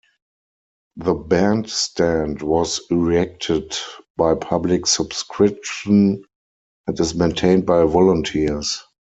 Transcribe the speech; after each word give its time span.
The 0.95 1.13
bandstand 1.13 2.41
was 2.41 2.81
erected 2.89 3.77
by 4.17 4.33
public 4.33 4.87
subscription 4.87 6.23
and 6.87 6.99
is 6.99 7.13
maintained 7.13 7.67
by 7.67 7.83
volunteers. 7.83 8.81